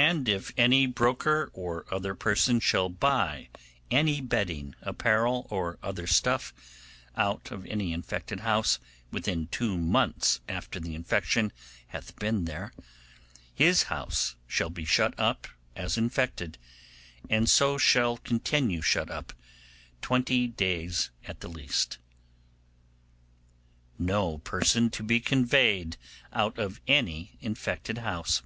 [0.00, 3.50] And if any broker or other person shall buy
[3.90, 6.54] any bedding, apparel, or other stuff
[7.18, 8.78] out of any infected house
[9.10, 11.52] within two months after the infection
[11.88, 12.72] hath been there,
[13.54, 15.46] his house shall be shut up
[15.76, 16.56] as infected,
[17.28, 19.34] and so shall continue shut up
[20.00, 21.98] twenty days at the least.
[23.98, 25.98] No Person to be conveyed
[26.32, 28.40] out of any infected House.